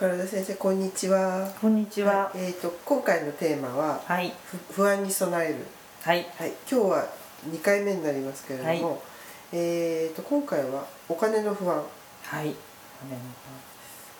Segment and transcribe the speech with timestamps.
[0.00, 1.52] 宝田先生こんにちは。
[1.60, 2.32] こんにちは。
[2.34, 4.32] いえっ、と今回のテーマは、はい。
[4.46, 5.56] ふ不安に備える。
[6.00, 6.26] はい。
[6.38, 6.52] はい。
[6.66, 7.06] 今日は
[7.46, 8.98] 2回目になりますけれども、はい
[9.52, 11.84] えっ、と今回はお金の不安。
[12.22, 12.54] はい。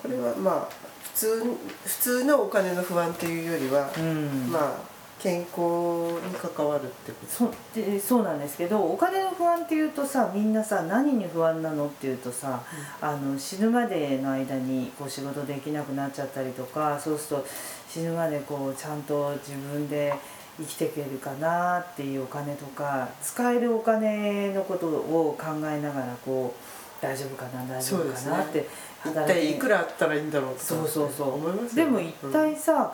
[0.00, 0.68] これはまあ
[1.02, 1.44] 普通
[1.84, 4.50] 普通のお金の不安というよりは、うん。
[4.50, 4.95] まあ
[5.26, 7.32] 健康に関わるってこと？
[7.32, 12.62] そうでそうなんですけどお金の不安っていうとさみんなさ何に不安なのっていうとさ、
[13.00, 17.46] あの死ぬまでの間にこう仕事できなくなっちゃったりとかそうすると
[17.88, 20.14] 死ぬまでこうちゃんと自分で
[20.58, 28.66] 生きていけるかなっていうお金とか使えるお金のことを考えながらこう大丈夫かな大丈夫かなって
[29.04, 31.34] 一働体いくらあったらいいんだろうとかそうそうそう。
[31.34, 31.84] 思いますね。
[31.84, 32.90] も一体さ、うん、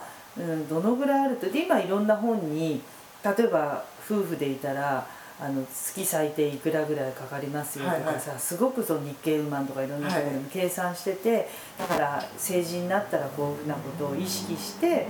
[0.69, 2.81] どのぐらいあるとで今いろんな本に
[3.25, 5.07] 例えば夫婦でいたら
[5.41, 15.09] あの月最低いくらぐらいかかりますよとかさ、すごくその日経ウーマンとかいろんなところでも計算してて、だから成人になったらこういうふうなことを意識して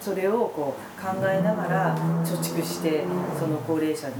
[0.00, 3.04] それをこう考えながら貯蓄して
[3.38, 4.14] その高齢者に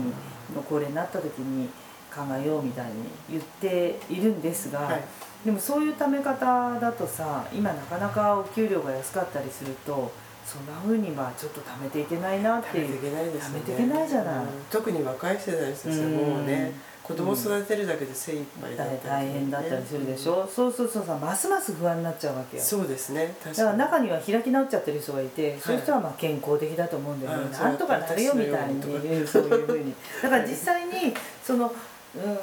[0.54, 1.68] の高齢になった時に
[2.12, 2.92] 考えようみたいに
[3.30, 4.80] 言っているんですが。
[4.80, 5.04] はい
[5.44, 10.12] でもそういう貯め方だとさ今なかなかお給料が安かったりすると
[10.44, 12.86] そんな風にまあちょっと貯めていけないなっていう。
[12.88, 13.58] 食べていけないですよね。
[13.60, 14.34] いけないじゃない。
[14.36, 19.32] うん特に若い世代の人たちはもうね子供育てるだけで精一杯だったりね。
[19.32, 22.62] 大変だったりするでしょ、そうそうそうさますます不安になっちゃうわけよ。
[22.62, 23.34] そうですね。
[23.42, 28.82] 確だから中には開き直っちゃってる人がいて、そういう人はまあ健康的だと思うんだよね、あなんとかなるよみたいに
[29.26, 29.94] そういうふうに。
[30.22, 31.72] だから実際にその
[32.14, 32.38] うん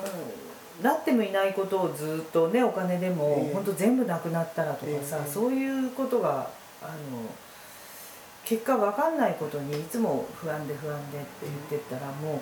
[0.83, 3.53] なってもいないことをずっとねお金でもええ。
[3.53, 5.29] 本当全部なくなったらとかさ、ええ。
[5.29, 6.49] そういうことが
[6.81, 6.91] あの
[8.49, 12.33] 結果分かんないことにいつも不安で不安でって言ってったらもう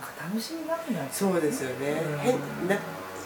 [0.00, 1.90] なんか楽しみなくなっちゃうそうですよね。
[1.90, 2.18] うん。
[2.18, 2.38] 変
[2.68, 2.78] な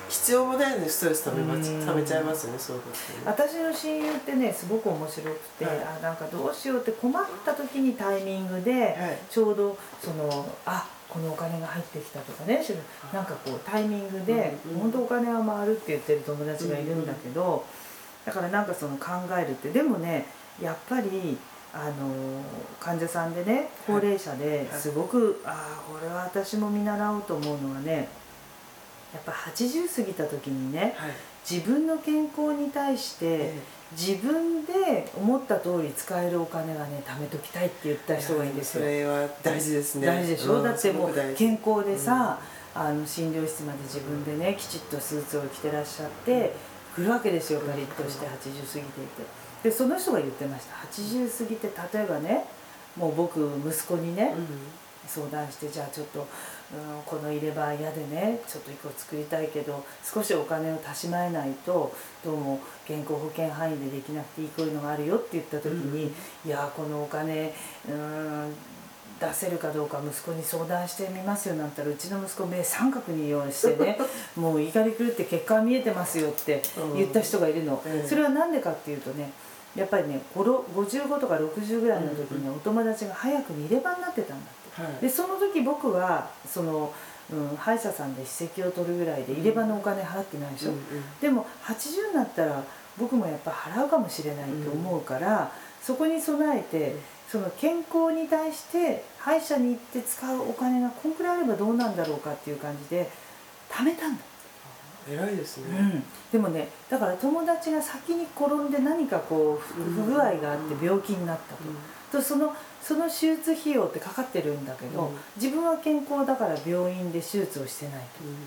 [0.08, 3.02] 必要もないのにストレス溜めま溜めちゃいますよねそういうことね。
[3.26, 5.76] 私の親友ってねすごく面白くて、はい。
[5.84, 9.18] あなんかどうしようって困った時にタイミングで、はい。
[9.28, 12.72] ちょうどそのあこのお金が入ってきたとかねし
[13.12, 14.80] なんかこうタイミングで、うんうん。
[14.80, 17.66] 本当お金は回るって言ってる友達がいるんだけど、
[18.24, 20.24] だからなんかその考えるってでもね
[20.62, 21.36] やっぱり
[21.76, 22.42] あの
[22.80, 28.08] 患者さんでね高齢者ですごく、ああこれは私も見習おうと思うのはね
[29.12, 31.10] やっぱ80過ぎた時にねはい。
[31.48, 33.54] 自分の健康に対してえ
[33.92, 38.80] 自分で思った通り使えるお金はね貯めときたいって言ったえ人がいいんですよ。
[38.80, 38.86] そ。
[38.88, 40.06] れは大事ですね。
[40.06, 42.40] 大事でしょ、んだってもう健康でさ、
[42.74, 46.52] あの診療室まで自分でねきちっとスーツを着てらっしゃって
[46.96, 50.76] 来るわけですよパリッとして80過ぎていてでその人が言ってました。
[50.86, 51.66] 80過ぎて
[51.98, 52.44] 例えばね
[52.96, 54.46] もう僕息子にね、うん。
[55.08, 56.26] 相談してじゃあちょっと、うん、
[57.06, 61.94] この入れ歯嫌でねちょっと一個作りたいけど少しお金を足しまえないと
[62.24, 66.12] どうも健康保険範囲でできなくていいこういうのがあるよって言った時に、
[66.44, 67.54] いやこのお金
[67.88, 68.54] うん
[69.18, 73.98] 出せるかどうか息子に相談してみますよなんたらうちの息子目三角に用意してね
[74.36, 76.60] もう怒り狂って結果は見えてますよって
[76.94, 78.06] 言った人がいるの、うん。
[78.06, 79.30] それは何でかっていうとね
[79.76, 84.82] やっぱりねごろ55とか60ぐらいの時にお友達が早くに入れ歯になってたんだって。
[84.82, 85.02] はい。
[85.02, 86.92] でその時僕はその、
[87.32, 90.72] うん、歯医者さんで歯石を取るぐらいで入れ歯のお金払ってないでしょ、
[91.20, 92.62] でも80になったら
[92.98, 97.00] 僕もやっぱ払うかもしれないと思うから、そこに備えて、うん。
[97.26, 103.10] その健康に対して歯医者に行って使うお金がこんくらいあればどうなんだろうかっていう感じで
[103.68, 104.22] 貯めたんだ、
[105.08, 105.78] 偉いですね。
[105.78, 111.62] うん、でもねだから友達が先に転んで何かこう不具合があって病気になったと。
[112.12, 115.16] とそのその手術費用ってかかってるんだけど、うん。
[115.36, 118.06] 自分は健康だから病院で手術をしてないと、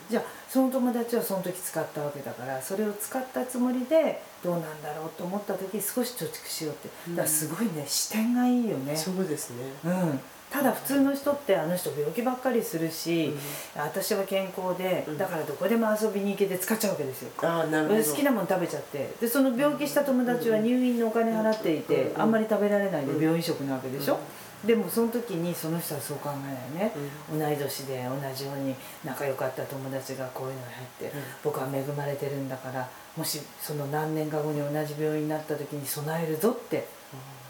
[0.09, 6.89] じゃあその友達はその時使ったわけだからそれを使ったつもりでどうなんだろうと思った時少し貯蓄しようって。
[7.09, 9.57] だからすごいね視点がいいよね、そうですね。
[9.83, 10.19] うん、
[10.49, 13.33] ただ普通の人ってあの人病気ばっかりするし、
[13.75, 15.17] 私は健康でうん。
[15.17, 18.03] だからどこでも遊びに行けて使っちゃうわけですよ、ああなるほど。
[18.03, 22.21] 好きなもの食べちゃってでその病気した友達は入院のお金払っていてうん。
[22.21, 23.21] あんまり食べられないでうん。
[23.21, 24.19] 病院食なわけでしょ？
[24.65, 26.93] でもその時にその人はそう考えないね。
[27.31, 27.39] うん。
[27.39, 28.75] 同い年で同じように
[29.05, 31.23] 仲良かった友達がこういうのに入ってうん。
[31.43, 36.87] 僕は恵まれてるんだからもしその何年か後に同じ病院になった時に備えるぞって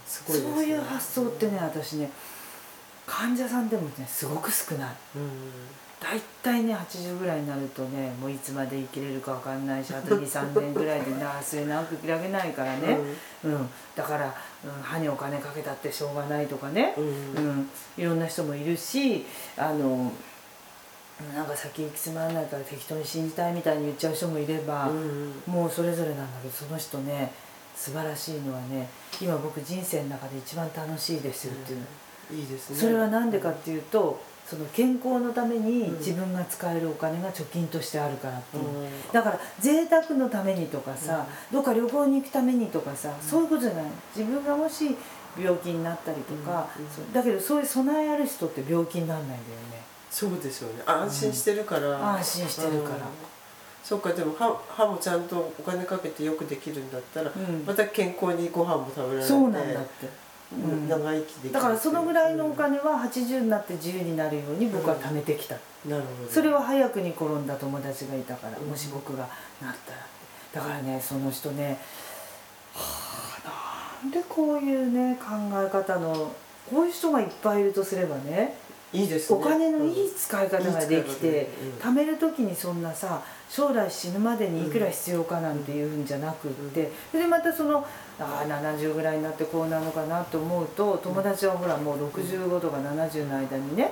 [0.06, 0.54] すごいですね。
[0.56, 2.12] そういう発想ってね私ね
[3.10, 4.96] 患者さんでもねすごく少ない。
[5.16, 5.30] うん
[6.02, 12.98] 大体ね80ぐらいになるとねもういつまで生きれるか分かんないしあと23年ぐらいでな末長くられないからね、
[13.44, 13.70] うん。
[13.96, 14.34] だから、
[14.64, 17.04] うん、歯にお金かけたってしょうがないとかね、うん。
[17.04, 17.70] うん。
[17.98, 19.26] いろんな人もいるし
[19.58, 20.10] あの
[21.36, 25.34] なんか先行きつまらないから適当に信じたいみたいに言っちゃう人もいれば、うん。
[25.46, 27.34] もうそれぞれなんだけどその人ね
[27.76, 28.88] 素晴らしいのはね
[29.22, 31.80] 今僕人生の中で一番楽しいですよっていう。
[31.80, 31.86] の、
[32.31, 32.76] いいですね。
[32.76, 35.98] それは何でかっていうとその健康のためにうん。
[36.00, 38.90] 自分が使えるお金が貯金としてあるからっていう、うん。
[39.12, 43.84] だから贅沢のためにとかさ、どっか旅行に行くためにとかさ、そういうことじゃない。
[44.16, 44.96] 自分がもし
[45.40, 46.68] 病気になったりとか、
[47.14, 49.40] だけどそういう備えある人って病気にならないんだよ
[49.72, 49.84] ね。
[50.10, 50.82] そうですよね。
[50.88, 52.96] 安心してるから、安心してるから。
[52.96, 53.02] うん。
[53.84, 57.64] そうかでも歯歯もちゃんとお金かけてよくできるんだったら、うん。
[57.68, 59.28] また健康にご飯も食べられて。
[59.28, 60.12] そうなんだって、うん
[60.51, 61.54] 長生きできる。
[61.54, 65.56] だからそのぐらいのお金は80になって自由になるように僕は貯めてきた、
[65.88, 66.31] なるほど。
[66.31, 68.68] それは早くに転んだ友達がいたから、うん。
[68.68, 69.28] もし僕が
[69.62, 70.10] なったら
[70.54, 71.80] だからねその人ね
[72.74, 75.28] はあなんでこういうね考
[75.62, 76.31] え方の
[76.69, 78.56] こういう人がいっぱいいるとすればね
[78.91, 79.39] いいですね。
[79.39, 81.50] お金のいい使い方ができて、
[81.81, 81.89] うん。
[81.89, 87.86] 貯める時にそんなさ将来死ぬまでにいくら必要かなんていうんじゃなくって、それでまたその
[88.19, 93.91] ああ70ぐらいになってこうなのかなと思うと友達はほらもう65とか70の間にね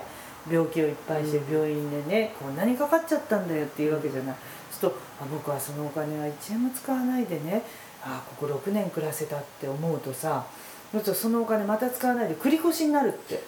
[0.49, 1.53] 病気をいっぱいしてうん。
[1.53, 4.35] 病院でねこんなにかかっちゃったんだよっていうわけじゃない。
[4.71, 7.63] そうするとあ僕はそのお金は1円も使わないでね
[8.03, 10.45] あここ6年暮らせたって思うとさ
[10.91, 13.35] そうするとそのお金また使わないで繰り越しになるって。
[13.35, 13.41] うん。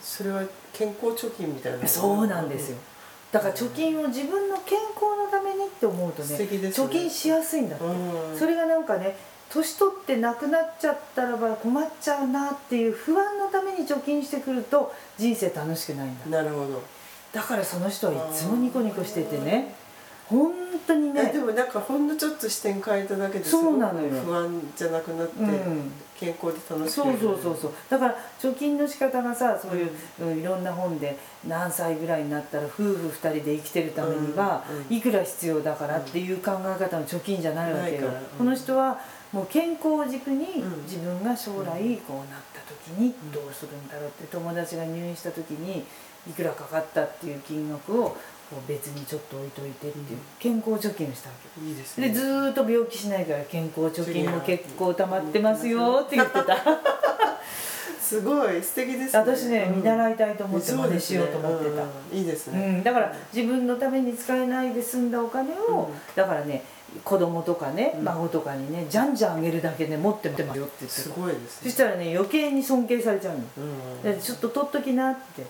[0.00, 0.42] それは
[0.72, 2.78] 健康貯金みたいなそうなんですよ。
[3.32, 6.86] だから貯金を自分の健康のためにって思うとね素敵ですね。
[6.86, 8.38] 貯金しやすいんだって、うん。
[8.38, 9.16] それがなんかね
[9.50, 16.42] 年取ってなくなっちゃったらば困っちゃうなっていう不安のために貯金してくると人生楽しくないんだ。
[16.42, 16.82] なるほど。
[17.32, 19.74] だからその人はいつもニコニコしててね。
[20.28, 21.30] 本当にね。
[21.30, 24.10] えでもなんかほんのちょっと視点変えただけですそうなのよ。
[24.22, 25.92] 不安じゃなくなって、うん。
[26.18, 27.72] 健康で楽しくそうそうそうそう。
[27.88, 29.90] だから貯金の仕方がさそういう、
[30.20, 30.40] うん。
[30.40, 38.08] いろんな本で何歳ぐらいになったら夫婦2人で生きてるためにはうんいくら必要だからっていう考え方の貯金じゃないわけよ。
[38.36, 39.00] この人は
[39.32, 40.82] もう健康を軸にうん。
[40.84, 45.84] 自分が将来こうなった時にどうするんだろうって友達が入院した時に
[46.28, 48.16] いくらかかったっていう金額を
[48.50, 51.64] こう別にちょっと置いといてっていう健康貯金をしたわけ。
[51.64, 52.08] いいですね。
[52.08, 56.56] でずーっと病気しないから健康貯金も結構溜まってますよって言ってた。
[58.02, 59.18] すごい素敵ですね。
[59.20, 59.76] 私ねうん。
[59.76, 62.18] 見習いたいと思って真似しようと思ってた、うん。
[62.18, 65.94] いいですうね、ん、だから自分のために使えないで済んだお金を、うん。
[66.16, 66.64] だからね
[67.04, 68.04] 子供とかねうん。
[68.04, 71.48] 孫とかにねじゃんじゃんあげるだけね持ってってますよって言ってすたごいですね。
[71.62, 73.44] そしたらね余計に尊敬されちゃうの。
[73.58, 74.02] うん。
[74.02, 75.44] でちょっと取っときなって。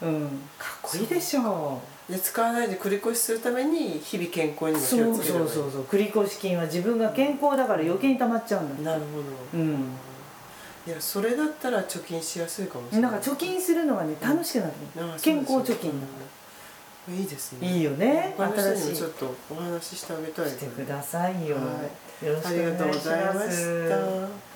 [0.00, 0.28] うん。
[0.58, 1.78] かっこいいでしょ
[2.10, 5.50] で使わないで繰り越しするために日々健康にも気をつければいい。
[5.50, 8.90] そうそうそう繰越金は自分が健康だから余計に溜まっちゃうんだ。
[8.92, 9.96] なるほど、うん。
[10.86, 14.72] いやそれだったら貯金しやすいかもしれなないんか貯金するのがね楽しくなる。
[14.98, 16.00] ああ健康貯金。
[16.00, 16.12] だか
[17.08, 17.68] うんいいですね。
[17.68, 18.90] いいよね新しい。
[18.90, 21.62] もちょっとお話ししてあげたいらしてくださいよ、は
[22.22, 22.26] い。
[22.26, 23.10] よろしくお願いします。
[23.10, 24.51] ありがとうございました